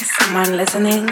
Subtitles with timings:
[0.00, 1.10] Is someone listening?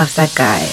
[0.00, 0.64] of that guy.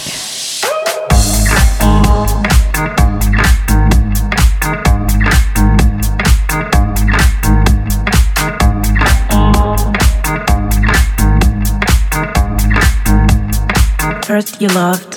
[14.26, 15.17] First you loved,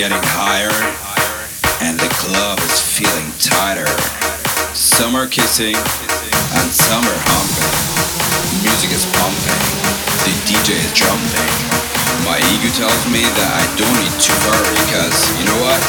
[0.00, 0.72] getting higher
[1.84, 3.84] and the club is feeling tighter.
[4.72, 7.68] Some are kissing and some are humping.
[8.64, 9.60] Music is pumping,
[10.24, 11.52] the DJ is jumping.
[12.24, 15.84] My ego tells me that I don't need to hurry because you know what?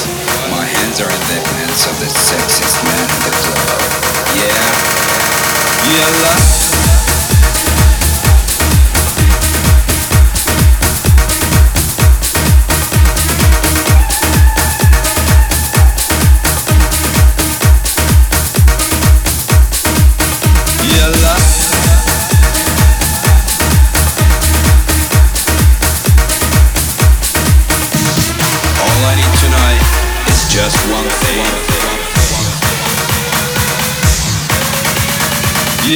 [0.60, 3.80] My hands are in the hands of the sexiest man in the club.
[4.36, 4.60] Yeah.
[5.88, 6.81] Yeah, love.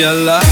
[0.06, 0.40] Yalla.
[0.40, 0.45] yalla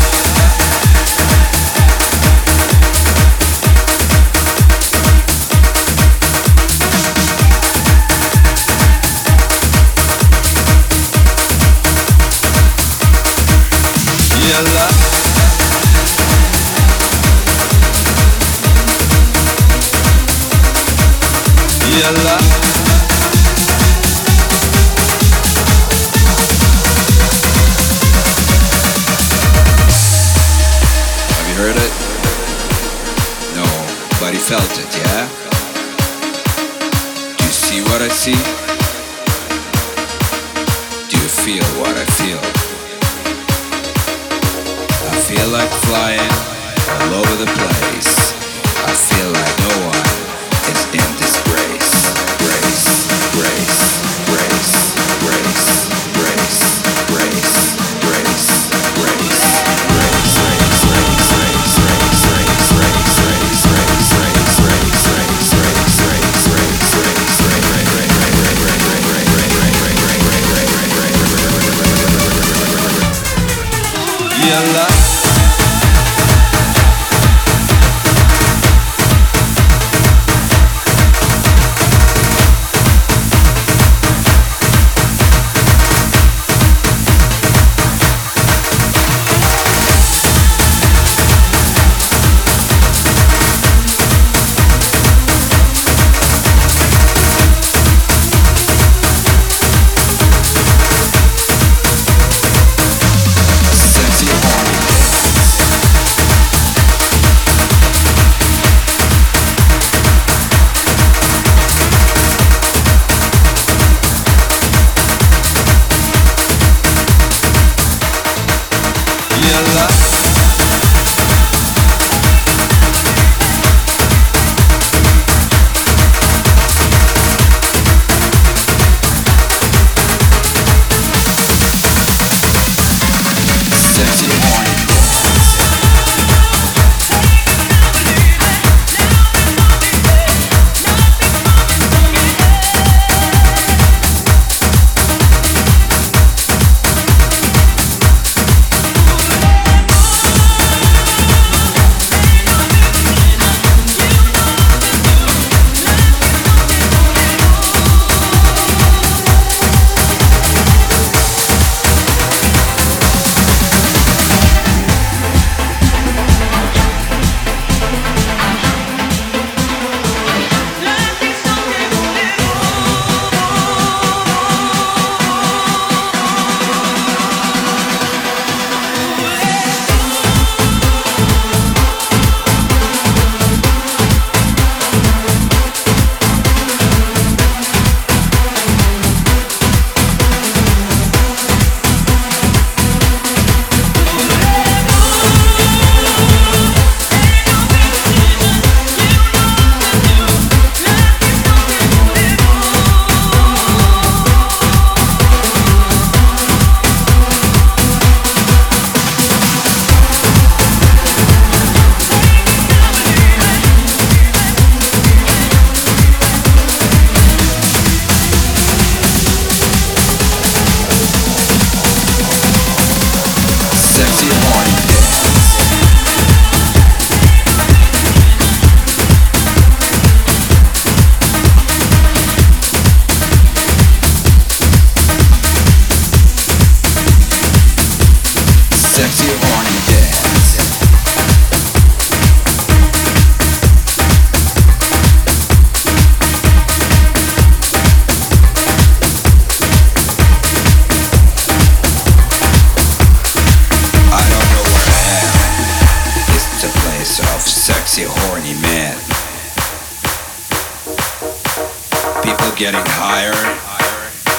[262.56, 263.34] getting higher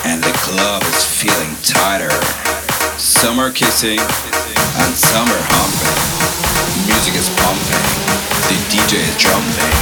[0.07, 2.13] and the club is feeling tighter.
[2.95, 5.99] Some are kissing and some are humping.
[6.87, 7.85] Music is pumping,
[8.47, 9.75] the DJ is jumping.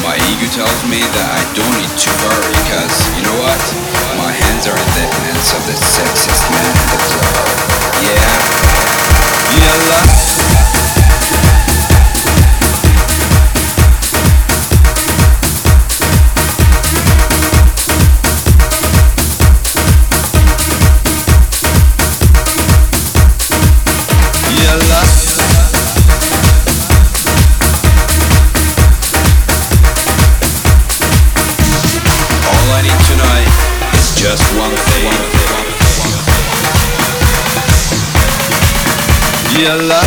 [0.00, 3.60] My ego tells me that I don't need to worry cause you know what?
[4.16, 7.36] My hands are in the hands of the sexiest man in the club.
[8.00, 8.16] Yeah.
[9.60, 10.00] Yalla.
[10.00, 11.07] Yalla.
[39.68, 39.97] Yalla.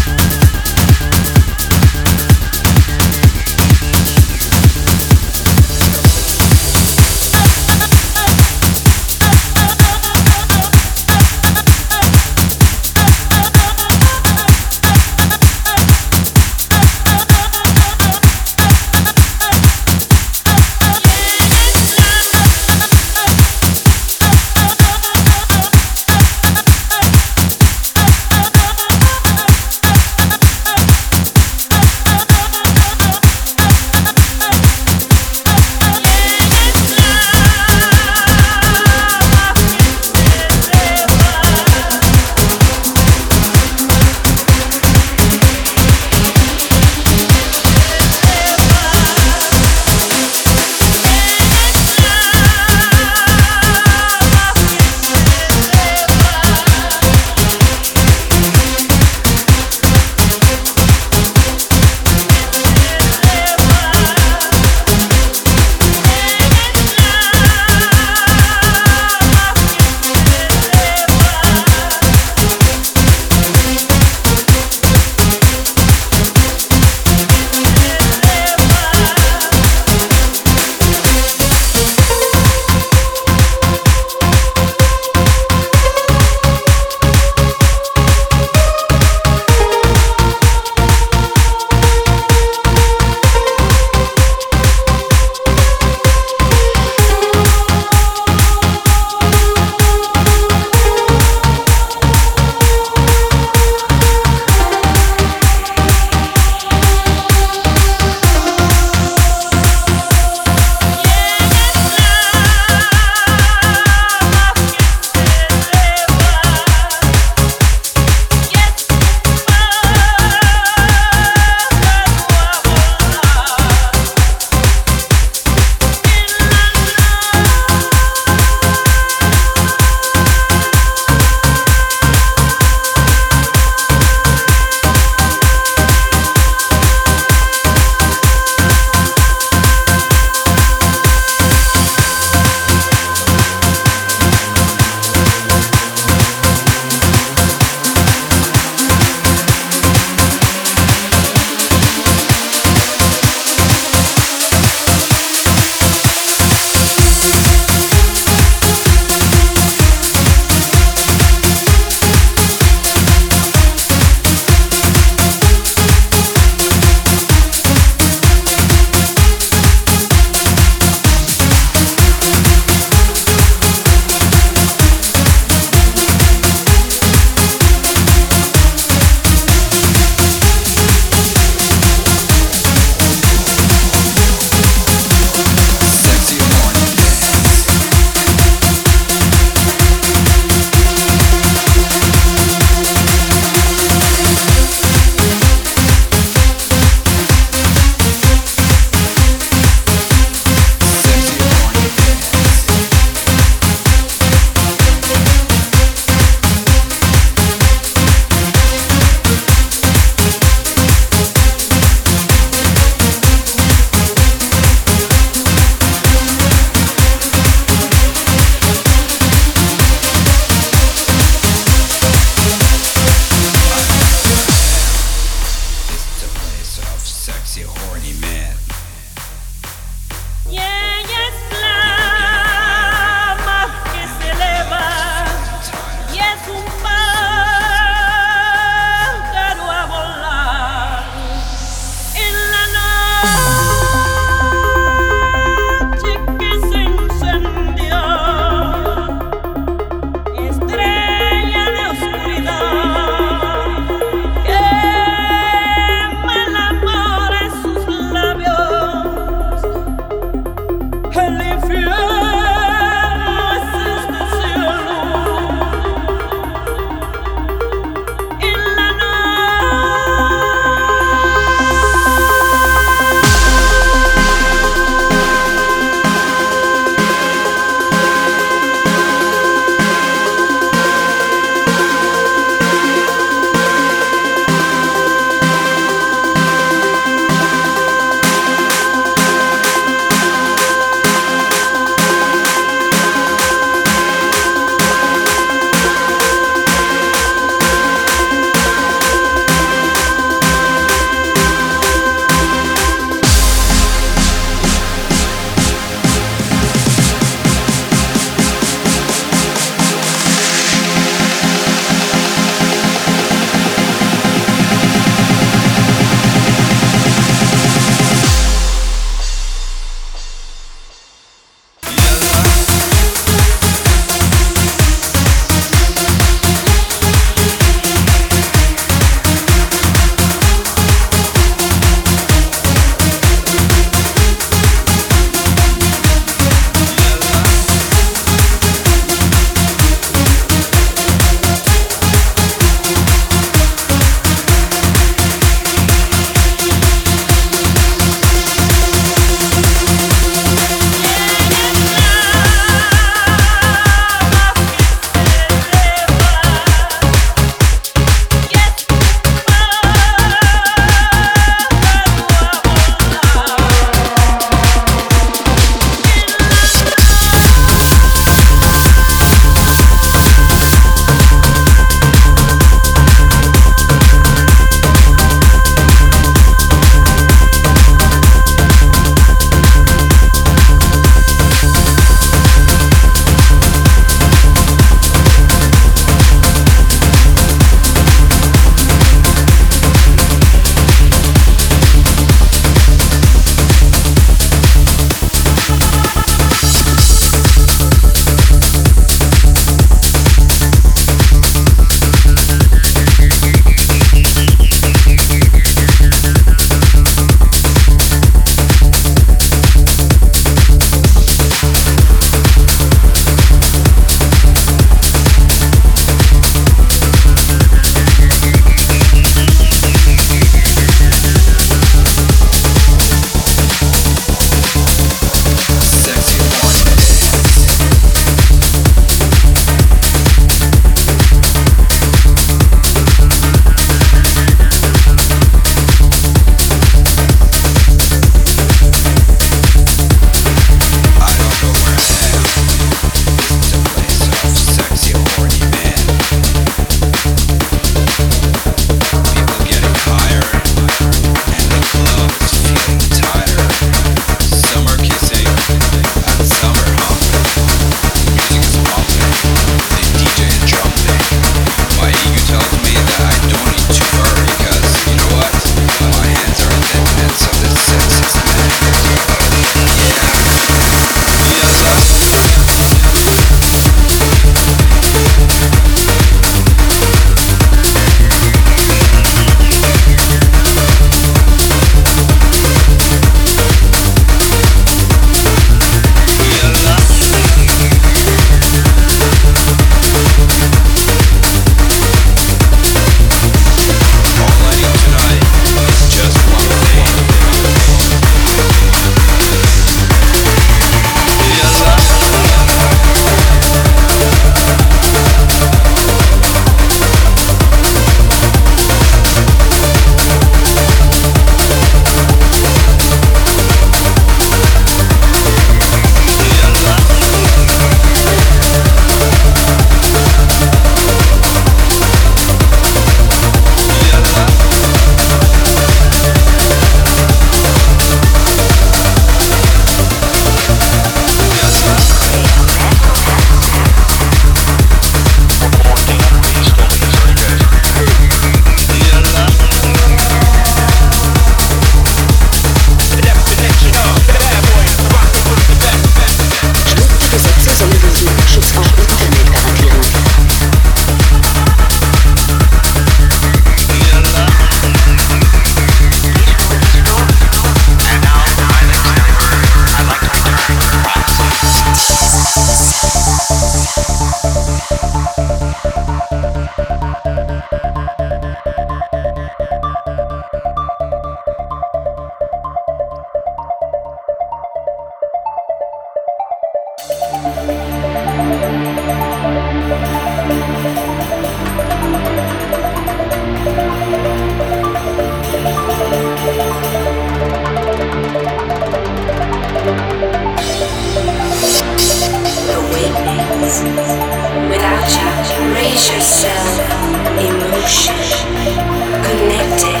[599.22, 600.00] Connected.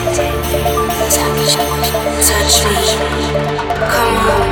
[1.14, 1.54] Touch.
[2.26, 2.76] Touch me.
[3.88, 4.51] Come on.